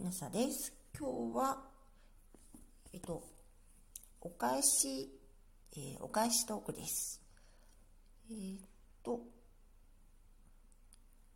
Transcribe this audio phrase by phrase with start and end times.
[0.00, 0.72] きなさです。
[0.98, 1.58] 今日は、
[2.94, 3.22] えっと、
[4.22, 5.10] お返し、
[5.76, 7.20] えー、お返しトークです。
[8.30, 8.60] えー、っ
[9.04, 9.20] と、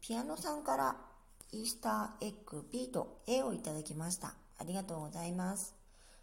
[0.01, 0.97] ピアノさんから
[1.53, 4.29] イースターエッグ B と A をいただきました。
[4.59, 5.75] ありがとうございます。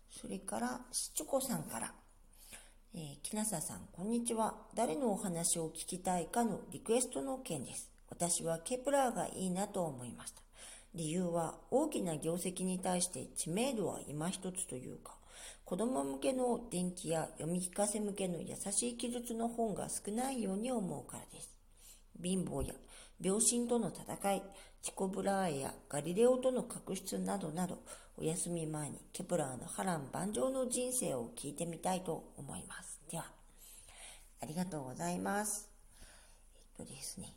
[0.09, 1.93] それから、しちょこさんから、
[2.95, 4.55] えー、きなささん、こんにちは。
[4.73, 7.91] 誰のお話を聞きたいかのリクエストの件です。
[8.09, 10.41] 私はケプラーがいいなと思いました。
[10.93, 15.15] 理由は大きな業績に対して知名度は今一つというか、
[15.63, 21.49] 子供向けの伝記や読み聞かせ向けの優しい記述の本が少ないように思うからです。
[22.21, 22.73] 貧乏や
[23.21, 24.43] 病身との戦い、
[24.81, 27.79] ティコ・ブラーエやガリレオとの確執などなど、
[28.17, 32.99] お休み前にケプラーの波乱万丈の人生を聞いてみたいと思います。
[33.09, 33.25] では、
[34.41, 35.69] ありがとうございます。
[36.77, 37.33] えっとですね、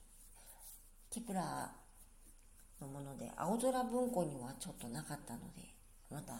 [1.10, 1.83] ケプラー
[3.14, 5.62] ので、青空文庫にはちょっとなかったので、
[6.10, 6.34] また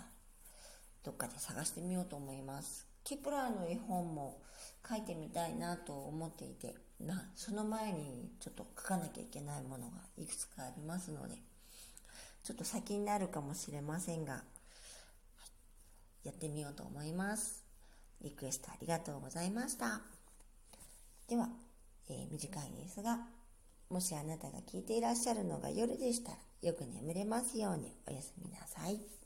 [1.05, 2.87] どっかで探してみようと思います。
[3.05, 4.41] ケプラーの絵本も
[4.89, 11.35] 書いてみたいなと思っていて、なその前にちょっと書かなきゃいけないものがいくつかありますので、
[12.43, 14.43] ちょっと先になるかもしれませんが、
[16.25, 17.65] やってみようと思います。
[18.23, 20.01] リクエストありがとうございました。
[21.29, 21.49] では、
[22.09, 23.19] えー、短いですが、
[23.91, 29.24] もしあなたが聞いていらっしゃるのが夜でしたら、よく眠れますようにおやすみなさい。